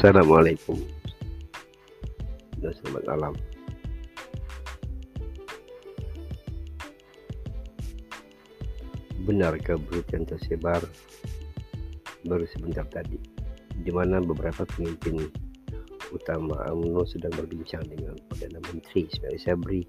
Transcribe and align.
Assalamualaikum. 0.00 0.80
Dan 2.56 2.72
selamat 2.72 3.04
malam. 3.04 3.34
Benarkah 9.28 9.76
berita 9.76 10.16
yang 10.16 10.24
tersebar? 10.24 10.80
Baru 12.24 12.48
sebentar 12.48 12.88
tadi, 12.88 13.20
di 13.84 13.92
mana 13.92 14.24
beberapa 14.24 14.64
pemimpin 14.72 15.20
utama 16.16 16.64
UMNO 16.72 17.04
sedang 17.04 17.36
berbincang 17.36 17.84
dengan 17.84 18.16
Perdana 18.32 18.56
Menteri 18.72 19.04
Ismail 19.04 19.36
Sabri 19.36 19.84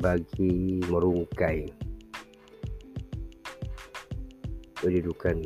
bagi 0.00 0.80
merungkai 0.88 1.68
kedudukan 4.80 5.44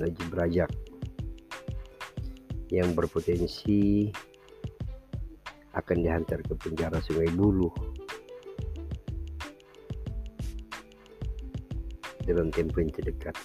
Najib 0.00 0.32
Rajak 0.32 0.83
yang 2.72 2.96
berpotensi 2.96 4.08
akan 5.74 5.96
dihantar 6.00 6.40
ke 6.40 6.54
penjara 6.54 7.02
Sungai 7.02 7.28
Buluh 7.34 7.74
dalam 12.24 12.48
tempoh 12.48 12.80
yang 12.80 12.92
terdekat. 12.94 13.36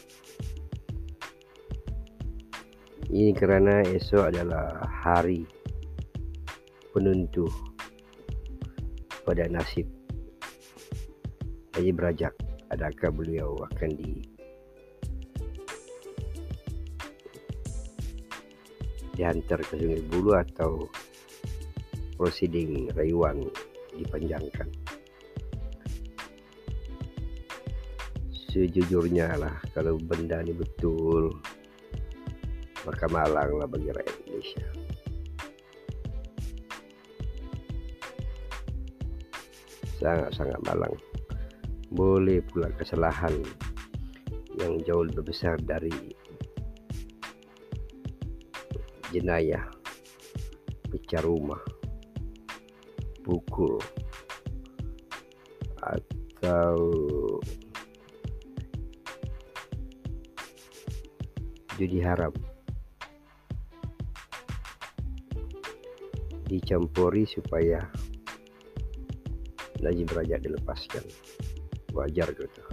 Ini 3.10 3.34
kerana 3.34 3.82
esok 3.90 4.30
adalah 4.30 4.86
hari 4.86 5.44
penentu 6.94 7.50
pada 9.26 9.50
nasib 9.50 9.90
Najib 11.74 11.98
Rajak. 11.98 12.36
Adakah 12.70 13.10
beliau 13.10 13.58
akan 13.74 13.90
di 13.98 14.39
dihantar 19.20 19.60
ke 19.68 19.76
Sungai 19.76 20.00
Bulu 20.08 20.32
atau 20.32 20.88
proceeding 22.16 22.88
rayuan 22.96 23.52
dipanjangkan. 23.92 24.72
Sejujurnya 28.32 29.36
lah 29.36 29.60
kalau 29.76 30.00
benda 30.00 30.40
ini 30.40 30.56
betul 30.56 31.36
maka 32.88 33.12
malang 33.12 33.60
lah 33.60 33.68
bagi 33.68 33.92
rakyat 33.92 34.16
Indonesia. 34.24 34.68
Sangat-sangat 40.00 40.60
malang. 40.64 40.96
Boleh 41.92 42.40
pula 42.40 42.72
kesalahan 42.80 43.36
yang 44.56 44.80
jauh 44.88 45.04
lebih 45.04 45.28
besar 45.28 45.60
dari 45.60 45.92
jenayah 49.10 49.66
pecah 50.90 51.22
rumah 51.22 51.62
pukul 53.26 53.78
atau 55.82 56.78
judi 61.78 62.02
haram 62.02 62.34
dicampuri 66.50 67.30
supaya 67.30 67.86
Najib 69.80 70.12
Raja 70.12 70.36
dilepaskan. 70.42 71.06
Wajar 71.96 72.30
gitu 72.38 72.69